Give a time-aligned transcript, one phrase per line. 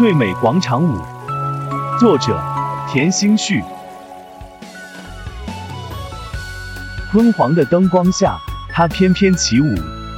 [0.00, 0.98] 最美广场舞，
[1.98, 2.42] 作者
[2.88, 3.62] 田心旭。
[7.12, 8.38] 昏黄的灯光下，
[8.70, 9.74] 她翩翩起舞，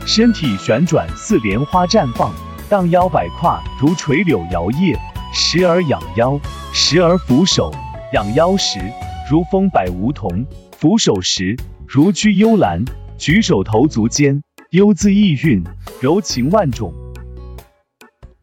[0.07, 2.33] 身体旋转似莲花绽放，
[2.71, 4.97] 荡腰摆胯如垂柳摇曳，
[5.35, 6.39] 时而仰腰，
[6.73, 7.75] 时而俯首。
[8.13, 8.79] 仰腰时
[9.29, 10.47] 如风摆梧桐，
[10.79, 11.59] 俯首时
[11.89, 12.85] 如居幽兰。
[13.19, 15.65] 举手投足间，幽姿意韵，
[16.01, 16.95] 柔情万种。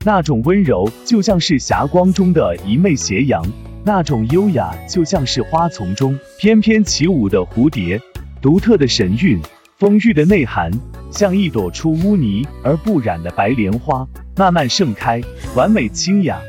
[0.05, 3.43] 那种温柔，就像是霞光中的一媚斜阳；
[3.83, 7.99] 那种优雅，就像是花丛中翩翩起舞的蝴蝶。
[8.41, 9.37] 独特的神韵，
[9.77, 10.71] 丰腴的内涵，
[11.11, 14.07] 像一朵出污泥而不染的白莲花，
[14.37, 15.21] 慢慢盛开，
[15.53, 16.39] 完美清雅。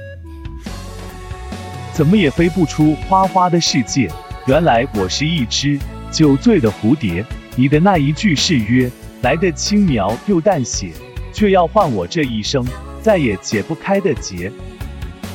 [1.93, 4.09] 怎么也飞不出花花的世界。
[4.47, 5.77] 原来我是一只
[6.13, 7.27] 酒醉的蝴蝶。
[7.57, 8.89] 你的那一句誓约，
[9.23, 10.93] 来的轻描又淡写，
[11.33, 12.65] 却要换我这一生
[13.01, 14.51] 再也解不开的结。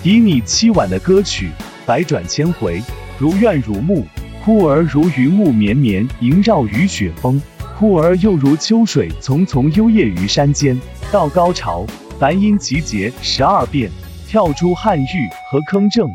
[0.04, 1.50] 以你凄婉的歌曲，
[1.86, 2.82] 百转千回，
[3.18, 4.06] 如怨如慕，
[4.44, 7.42] 忽而如云雾绵绵萦绕于雪峰，
[7.78, 10.80] 忽而又如秋水淙淙幽咽于山间。
[11.12, 11.86] 到高潮，
[12.20, 13.90] 梵音集结十二变，
[14.28, 16.08] 跳出汉玉和铿正。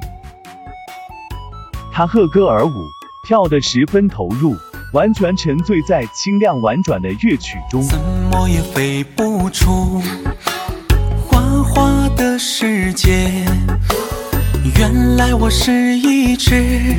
[1.93, 2.73] 他和歌而舞，
[3.27, 4.57] 跳得十分投入。
[4.93, 7.97] 完全沉醉在清亮婉转的乐曲中，怎
[8.29, 10.03] 么也飞不出
[12.43, 13.29] 世界。
[14.79, 16.97] 原来我是一只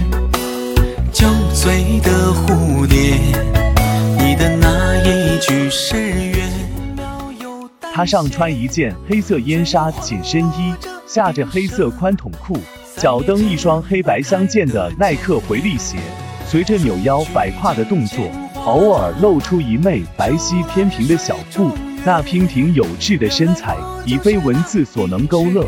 [1.12, 3.18] 酒醉的蝴蝶。
[4.20, 6.44] 你的那一句誓约，
[7.92, 10.76] 他上穿一件黑色烟纱紧身衣，
[11.08, 12.60] 下着黑色宽筒裤，
[12.96, 15.98] 脚蹬一双黑白相间的耐克回力鞋。
[16.46, 18.30] 随着扭腰摆胯的动作，
[18.66, 21.72] 偶尔露出一枚白皙偏平的小腹，
[22.06, 25.66] 那娉婷有致的身材已非文字所能勾勒。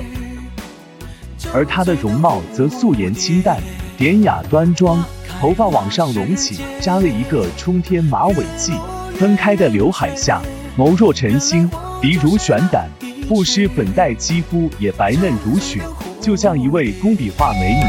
[1.54, 3.60] 而她的容貌则素颜清淡，
[3.98, 5.04] 典雅端庄，
[5.40, 8.74] 头发往上隆起，扎了一个冲天马尾髻，
[9.18, 10.42] 分开的刘海下，
[10.78, 11.70] 眸若晨星，
[12.02, 12.90] 鼻如悬胆，
[13.28, 15.82] 不施粉黛，肌肤也白嫩如雪，
[16.20, 17.84] 就像一位工笔画美女。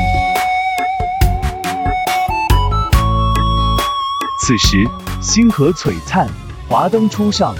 [4.47, 4.85] 此时，
[5.23, 6.29] 星河璀璨，
[6.69, 7.55] 华灯初上。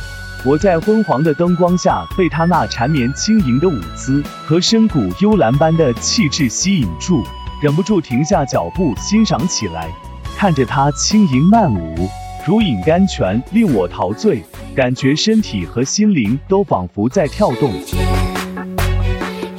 [0.47, 7.25] 我在昏黄的灯光下，被她那缠绵轻盈的舞姿和深谷幽兰般的气质吸引住，
[7.63, 9.89] 忍不住停下脚步欣赏起来。
[10.37, 12.11] 看着她轻盈慢舞，
[12.47, 14.45] 如饮甘泉，令我陶醉，
[14.77, 17.73] 感觉身体和心灵都仿佛在跳动。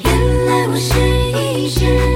[0.03, 1.00] 原来我是
[1.40, 2.16] 一只。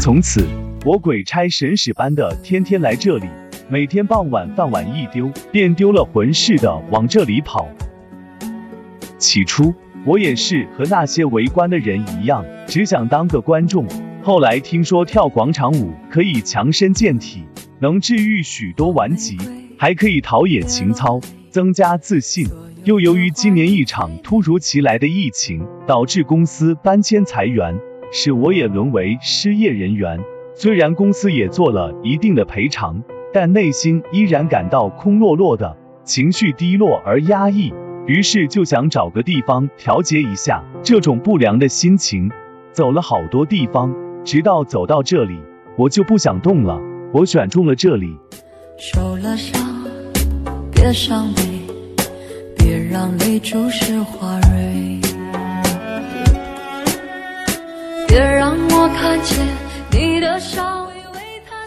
[0.00, 0.48] 从此，
[0.82, 3.26] 我鬼差神使般的天天来这里，
[3.68, 7.68] 每天傍晚饭碗一丢，便丢了魂似的往这里跑。
[9.18, 9.74] 起初，
[10.06, 13.86] 我也是和那些围观的人一样，只想当个观众。
[14.22, 17.44] 后来听说跳广场舞可以强身健体，
[17.78, 19.36] 能治愈许多顽疾，
[19.76, 21.20] 还可以陶冶情操，
[21.50, 22.48] 增加自信。
[22.84, 27.78] 又由于今年一场突如其来的疫情，导致公司搬迁裁员。
[28.12, 30.18] 使我也沦为失业人员。
[30.62, 37.72] 虽然公司也做了一定的赔偿，但内心依然感到空落落的，情绪低落而压抑。
[38.06, 42.30] 于是就想找个地方调节一下这种不良的心情。
[42.72, 45.40] 走了好多地方，直到走到这里，
[45.78, 46.78] 我就不想动了。
[47.14, 48.14] 我选中了这里。
[48.76, 49.62] 受了伤，
[50.74, 51.42] 别伤悲，
[52.58, 55.00] 别让泪注湿花蕊。
[58.06, 59.38] 别让我看见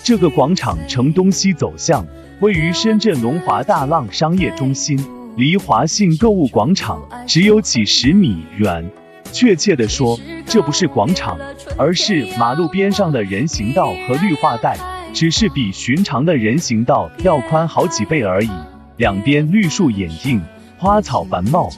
[0.03, 2.05] 这个广场呈东西走向，
[2.41, 5.01] 位于深圳龙华大浪商业中心，
[5.37, 8.85] 离华信购物广场只有几十米远。
[9.31, 11.39] 确切的说，这不是广场，
[11.77, 14.77] 而是马路边上的人行道和绿化带，
[15.13, 18.49] 只是比寻常的人行道要宽好几倍而已。
[18.97, 20.41] 两边绿树掩映，
[20.77, 21.69] 花草繁茂，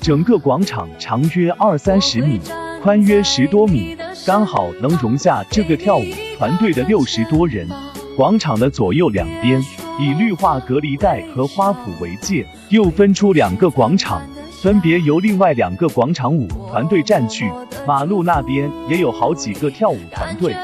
[0.00, 2.40] 整个广场长约二三十米。
[2.86, 6.04] 宽约十多米，刚好能容下这个跳舞
[6.38, 7.68] 团队的六十多人。
[8.16, 9.60] 广场的左右两边
[9.98, 14.22] 以绿化隔离带和花圃为界，又分出两个广场，
[14.62, 17.50] 分别由另外两个广场舞团队占据。
[17.88, 20.54] 马路那边也有好几个跳舞团队。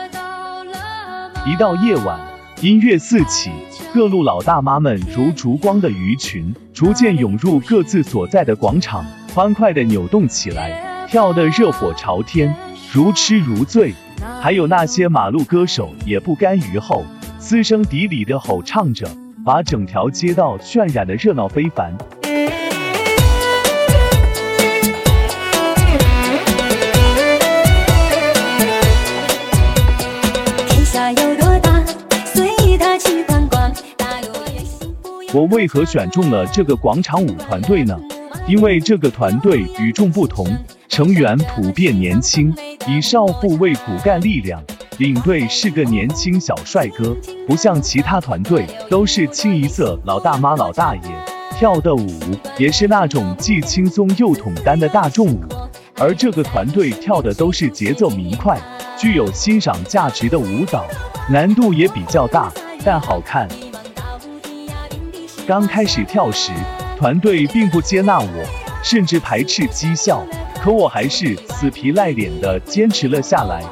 [1.44, 2.20] 一到夜晚，
[2.60, 3.50] 音乐四起，
[3.92, 9.04] 各路老大妈们如烛光的鱼群，逐渐涌入各自所在的广场，
[9.34, 10.91] 欢快地扭动起来。
[11.12, 12.56] 跳得热火朝天，
[12.90, 13.92] 如痴如醉，
[14.40, 17.04] 还有那些马路歌手也不甘于后，
[17.38, 19.06] 嘶声底里的吼唱着，
[19.44, 21.94] 把整条街道渲染的热闹非凡。
[35.34, 38.00] 我为何选中了这个广场舞团队呢？
[38.48, 40.44] 因为这个团队与众不同，
[40.92, 42.54] 成员普遍年轻，
[42.86, 44.62] 以少妇为骨干力量，
[44.98, 47.16] 领队是个年轻小帅哥，
[47.48, 51.00] 不像其他团队都是清一色老大妈老大爷，
[51.56, 52.06] 跳的舞
[52.58, 55.40] 也是那种既轻松又统单的大众舞，
[55.98, 58.60] 而这个团队跳的都是节奏明快、
[58.98, 60.84] 具有欣赏价值的舞蹈，
[61.30, 62.52] 难度也比较大，
[62.84, 63.48] 但好看。
[65.46, 66.52] 刚开始跳时，
[66.98, 68.44] 团队并不接纳我，
[68.82, 70.22] 甚至排斥讥笑，
[70.62, 73.64] 可我还是死皮赖脸的坚持了下来。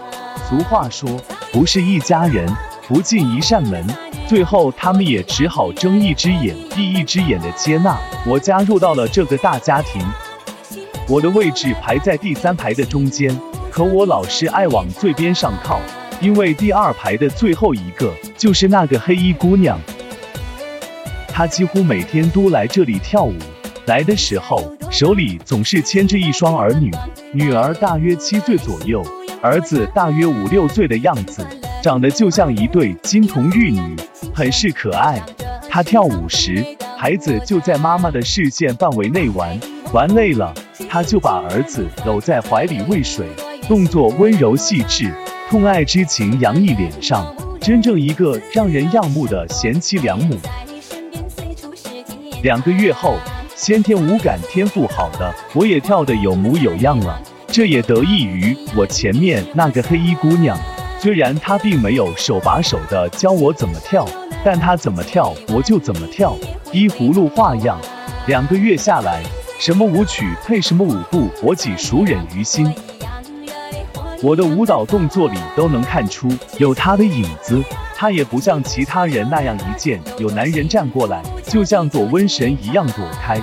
[0.49, 1.09] 俗话说，
[1.53, 2.45] 不是一家人，
[2.89, 3.87] 不进一扇门。
[4.27, 7.97] 最后，他们也只好睁一只眼闭一只眼的接纳
[8.27, 10.03] 我加入到了这个大家庭。
[11.09, 13.41] 我的位置排在第三排的中间，
[13.71, 15.79] 可我老是爱往最边上靠，
[16.21, 19.79] 因为第二排的最后一个就是那个黑衣姑娘。
[21.29, 23.37] 她几乎每天都来这里跳舞，
[23.87, 26.91] 来的时候手里总是牵着一双儿女，
[27.33, 29.05] 女儿大约七岁左右，
[29.41, 31.47] 儿子大约五六岁的样子，
[31.81, 33.95] 长得就像一对金童玉女，
[34.35, 35.23] 很是可爱。
[35.69, 36.65] 她跳舞时，
[36.99, 39.59] 孩子就在妈妈的视线范围内玩，
[39.93, 40.53] 玩累了，
[40.89, 43.29] 她就把儿子搂在怀里喂水，
[43.69, 45.15] 动作温柔细致，
[45.49, 50.37] 痛爱之情洋溢脸上，真正一个让人仰慕的贤妻良母。
[52.43, 53.17] 两个月后，
[53.61, 60.59] 先天舞感天赋好的我也跳得有模有样了，这也得益于我前面那个黑衣姑娘。
[60.99, 64.07] 虽然她并没有手把手的教我怎么跳，
[64.43, 66.35] 但她怎么跳我就怎么跳，
[66.73, 67.79] 依葫芦画样。
[68.27, 69.23] 两个月下来，
[69.59, 72.75] 什么舞曲配什么舞步，我几熟稔于心。
[74.23, 77.63] 我的舞蹈动作里都能看出有她的影子，
[78.01, 83.39] 她也不像其他人那样一见有男人站过来，就像躲瘟神一样躲开。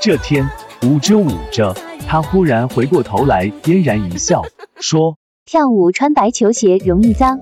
[0.00, 0.48] 这天
[0.84, 1.74] 舞着舞着，
[2.06, 4.44] 他忽然回过头来，嫣然一笑，
[4.76, 7.40] 说跳舞穿白球鞋容易脏。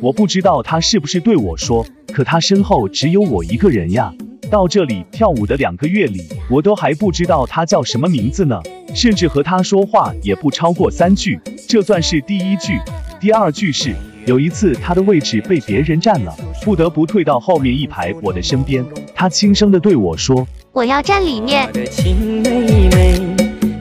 [0.00, 4.12] 我不知道他是不是对我说，可他身后只有我一个人呀。
[4.50, 8.60] 到这里跳舞的两个月里，我都还不知道他叫什么名字呢，
[8.94, 11.38] 甚至和他说话也不超过三句，
[11.68, 12.78] 这算是第一句。
[13.20, 13.94] 第二句是
[14.26, 16.34] 有一次他的位置被别人占了，
[16.64, 18.84] 不得不退到后面一排我的身边，
[19.14, 21.72] 他轻声的对我说，我要站里面我。
[21.72, 23.18] 的亲妹妹，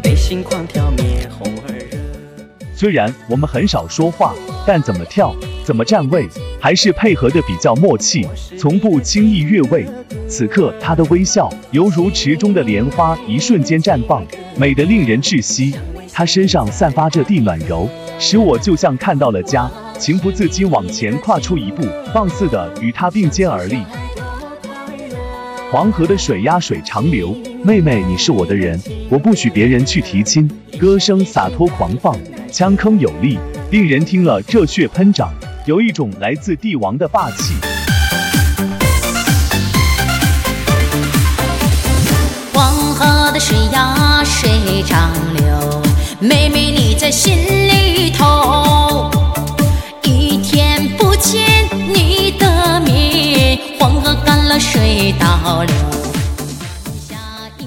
[0.04, 0.85] 内心狂跳灭红儿热。
[2.76, 4.34] 虽然我们很少说话，
[4.68, 5.34] 但怎么跳，
[5.64, 6.28] 怎么站位，
[6.60, 8.28] 还是配合的比较默契，
[8.60, 9.86] 从不轻易越位。
[10.28, 14.26] 此刻他的微笑犹如池中的莲花，一瞬间绽放，
[14.58, 15.74] 美得令人窒息。
[16.12, 17.90] 他身上散发着地暖柔，
[18.20, 21.84] 使我就像看到了家，情不自禁往前跨出一步，
[22.14, 23.80] 放肆的与他并肩而立。
[25.72, 28.80] 黄河的水呀水长流，妹妹你是我的人，
[29.10, 30.50] 我不许别人去提亲。
[30.78, 32.18] 歌声洒脱狂放，
[32.56, 33.38] 枪铿有力，
[33.70, 35.30] 令人听了热血喷涨，
[35.66, 37.54] 有一种来自帝王的霸气。
[42.54, 45.84] 黄河的水呀水长流，
[46.22, 49.12] 妹妹你在心里头。
[50.04, 55.76] 一天不见你的面，黄河干了水倒流。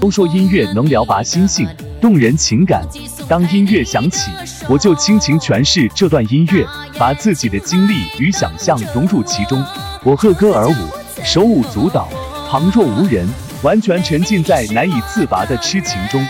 [0.01, 1.69] 都说音乐能撩拔心性，
[2.01, 2.89] 动人情感。
[3.29, 4.31] 当音乐响起，
[4.71, 6.63] 我就倾情诠释这段音乐，
[6.99, 9.65] 把自己的经历与想象融入其中。
[10.05, 12.07] 我和歌而舞，手舞足蹈，
[12.51, 13.27] 旁若无人，
[13.63, 16.23] 完全沉浸在难以自拔的痴情中。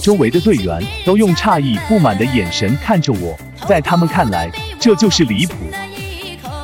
[0.00, 5.54] 周围的队员都用诧异、不满的眼神看着我，在他们看来，这就是离谱。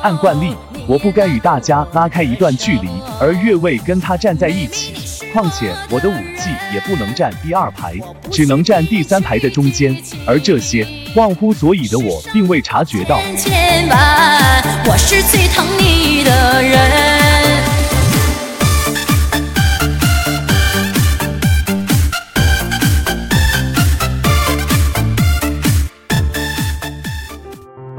[0.01, 0.53] 按惯例，
[0.85, 2.89] 我不该与大家拉开一段距离，
[3.21, 4.93] 而越位跟他站在一起。
[5.31, 7.93] 况且我的舞技也不能站第二排，
[8.31, 9.95] 只能站第三排的中间。
[10.25, 13.19] 而这些忘乎所以的我，并未察觉到。
[13.37, 16.79] 千万，我是最疼你的人。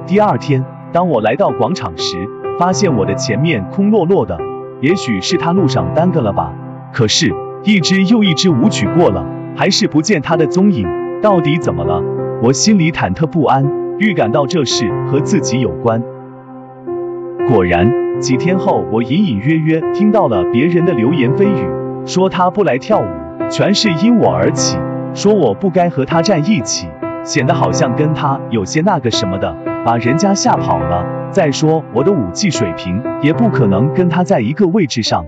[0.06, 2.16] 第二天，当我来到广场时，
[2.58, 4.36] 发现我的前面空落落的，
[4.82, 6.52] 也许是他路上耽搁了吧。
[6.92, 7.32] 可是
[7.64, 9.24] 一支又一支舞曲过了，
[9.56, 10.86] 还是不见他的踪影，
[11.22, 12.02] 到底怎么了？
[12.42, 13.64] 我心里忐忑不安，
[13.98, 16.02] 预感到这事和自己有关。
[17.48, 23.06] 果然，几天后，我隐隐约约听到了别人的流言蜚语，说他不来跳舞，
[23.50, 24.78] 全是因我而起，
[25.14, 26.88] 说我不该和他站一起，
[27.22, 29.54] 显得好像跟他有些那个什么的，
[29.84, 31.04] 把人家吓跑了。
[31.30, 35.24] 再说我的舞技水平也不可能跟他在一个位置上。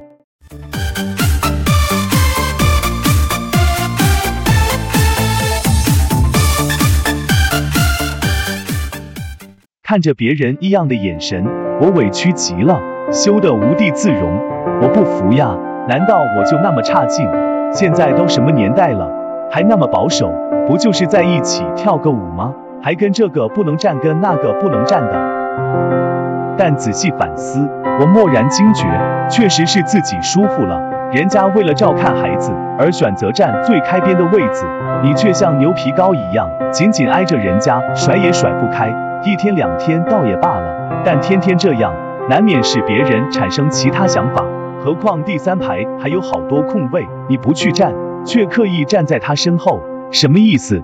[9.92, 11.44] 看着别人异样的眼神，
[11.78, 12.80] 我委屈极了，
[13.12, 14.40] 羞得无地自容。
[14.80, 15.54] 我不服呀，
[15.86, 17.28] 难道我就那么差劲？
[17.70, 19.06] 现在都什么年代了，
[19.50, 20.32] 还那么保守？
[20.66, 22.54] 不就是在一起跳个舞吗？
[22.82, 26.54] 还跟这个不能站，跟那个不能站的？
[26.56, 27.60] 但仔细反思，
[28.00, 28.86] 我蓦然惊觉，
[29.28, 30.80] 确实是自己疏忽了。
[31.12, 34.64] 人家为了照看孩子而选择站最开边的位子，
[35.02, 38.90] 你却像牛皮膏一样紧紧挨着人家，甩也甩不开。
[39.24, 41.94] 一天两天倒也罢了，但天天这样，
[42.28, 44.44] 难免使别人产生其他想法。
[44.84, 50.82] 何况第三排还有好多空位，你不去站，却刻意站在他身后，什么意思？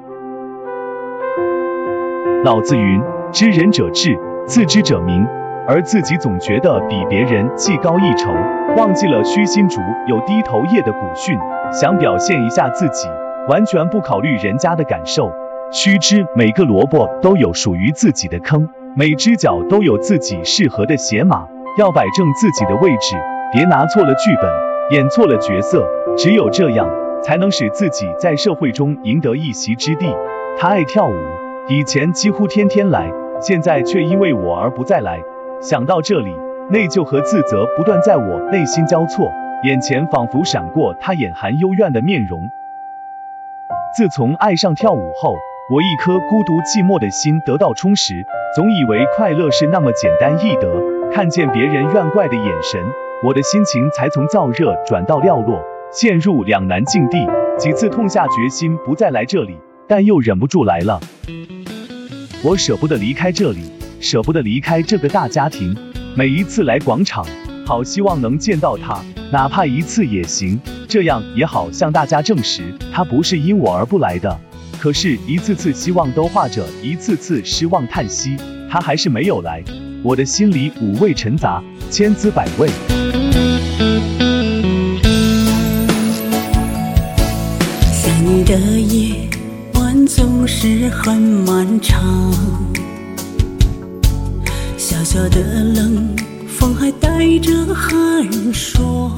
[2.44, 3.02] 老子云：
[3.32, 4.16] 知人者智，
[4.46, 5.26] 自知者明。
[5.66, 8.30] 而自己总觉得比别人技高一筹，
[8.74, 11.38] 忘记了虚心竹有低头叶的古训，
[11.70, 13.06] 想表现一下自己，
[13.48, 15.30] 完全不考虑人家的感受。
[15.70, 21.46] 须知每个萝卜都有属于自己的坑，每只脚都有自己适合的鞋码，
[21.78, 23.16] 要摆正自己的位置，
[23.52, 24.50] 别拿错了剧本，
[24.92, 25.86] 演错了角色。
[26.16, 26.88] 只有这样，
[27.22, 30.16] 才能使自己在社会中赢得一席之地。
[30.58, 31.14] 他爱跳舞，
[31.68, 35.20] 以前几乎天天来，现在却因为我而不再来。
[35.60, 36.34] 想到这里，
[36.70, 39.30] 内疚和自责不断在我内心交错，
[39.64, 42.48] 眼前仿佛闪过他眼含幽怨的面容。
[43.94, 45.34] 自从爱上跳舞后，
[45.70, 48.14] 我一颗孤独寂寞的心得到充实，
[48.56, 50.66] 总以为快乐是那么简单易得。
[51.12, 52.82] 看见别人怨怪的眼神，
[53.22, 57.18] 我的心情才从燥热转到寥落，陷入两难境地。
[57.58, 60.98] 几次痛下决心不再来这里，但又忍不住来了。
[62.42, 63.70] 我舍不得离开这里，
[64.00, 65.76] 舍不得离开这个大家庭。
[66.16, 67.26] 每一次来广场，
[67.66, 70.58] 好希望能见到他，哪怕一次也行，
[70.88, 74.34] 这样也好向大家证实他不是因我而不来的。
[74.80, 78.36] 可是，一次次希望都化着一次次失望叹息，
[78.70, 79.62] 他还是没有来。
[80.04, 82.68] 我的心里五味陈杂，千滋百味。
[87.92, 89.28] 想你的夜
[89.74, 92.32] 晚总是很漫长，
[94.76, 96.16] 小小的冷
[96.46, 99.12] 风还带着寒霜。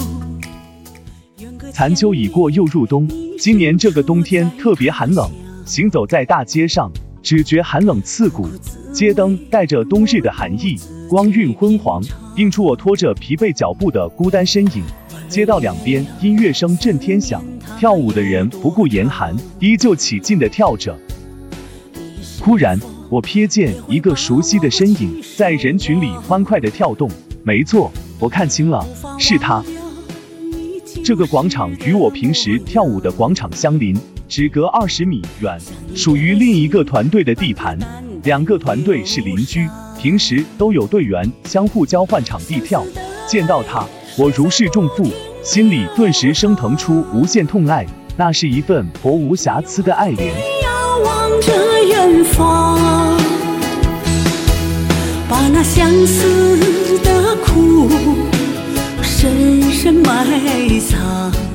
[1.70, 3.06] 残秋已过，又入冬。
[3.38, 5.30] 今年这个冬天特别寒冷。
[5.70, 6.90] 行走在大街上，
[7.22, 8.48] 只觉寒冷刺骨。
[8.92, 10.76] 街灯带着冬日的寒意，
[11.08, 12.02] 光晕昏黄，
[12.34, 14.82] 映出我拖着疲惫脚步的孤单身影。
[15.28, 17.40] 街道两边音乐声震天响，
[17.78, 20.98] 跳舞的人不顾严寒，依旧起劲地跳着。
[22.40, 22.76] 忽然，
[23.08, 27.08] 我瞥见一个熟悉的身影在人群里欢快地跳动。
[27.44, 28.84] 没错，我看清了，
[29.20, 29.62] 是他。
[31.04, 33.96] 这个广场与我平时跳舞的广场相邻。
[34.30, 35.58] 只隔二十米远，
[35.92, 37.76] 属于另一个团队的地盘。
[38.22, 39.68] 两个团队是邻居，
[39.98, 42.84] 平时都有队员相互交换场地票。
[43.26, 43.84] 见到他，
[44.16, 45.10] 我如释重负，
[45.42, 47.84] 心里顿时升腾出无限痛爱，
[48.16, 50.32] 那是一份薄无瑕疵的爱恋。
[50.62, 53.18] 遥望着远方，
[55.28, 56.56] 把那相思
[57.02, 57.90] 的苦
[59.02, 60.24] 深深埋
[60.78, 61.49] 藏。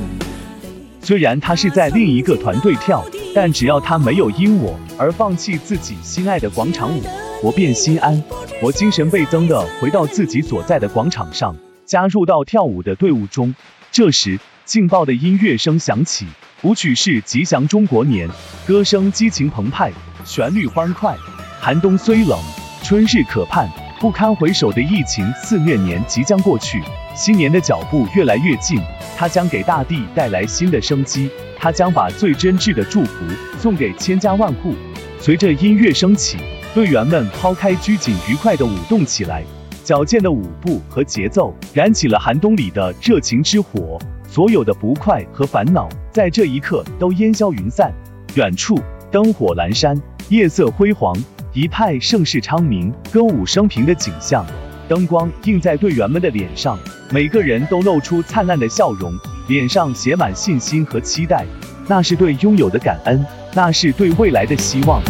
[1.05, 7.03] 虽然他是在另一个团队跳，但只要他没有因我而放弃自己心爱的广场舞，
[7.43, 8.19] 我便心安。
[8.59, 13.53] 我精神倍增地回到自己所在的广场上，加入到跳舞的队伍中。
[13.91, 16.25] 这时，劲爆的音乐声响起，
[16.63, 18.27] 舞曲是《吉祥中国年》，
[18.65, 19.91] 歌声激情澎湃，
[20.23, 21.15] 旋律欢快。
[21.61, 22.39] 寒冬虽冷，
[22.81, 23.69] 春日可盼。
[23.99, 26.81] 不堪回首的疫情肆虐年即将过去，
[27.15, 28.77] 新年的脚步越来越近，
[29.15, 33.25] 它将给大地带来新的生机，它将把最真挚的祝福
[33.57, 34.75] 送给千家万户。
[35.17, 36.37] 随着音乐升起，
[36.73, 39.41] 队员们抛开拘谨，愉快地舞动起来，
[39.81, 47.93] 矫健的舞步和节奏燃起了寒冬里的热情之火，所有的不快和烦恼在这一刻都烟消云散。
[48.35, 48.77] 远处
[49.09, 51.15] 灯火阑珊，夜色辉煌。
[51.53, 54.45] 一派盛世昌明、歌舞升平的景象，
[54.87, 56.77] 灯光映在队员们的脸上，
[57.11, 59.13] 每个人都露出灿烂的笑容，
[59.47, 61.45] 脸上写满信心和期待。
[61.87, 65.01] 那是对拥有的感恩，那是对未来的希望。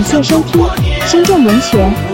[0.00, 0.66] 感谢收听
[1.06, 2.09] 深圳文学。